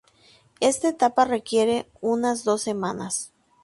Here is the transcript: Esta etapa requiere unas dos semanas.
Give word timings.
Esta 0.61 0.89
etapa 0.89 1.25
requiere 1.25 1.87
unas 2.01 2.43
dos 2.43 2.63
semanas. 2.63 3.31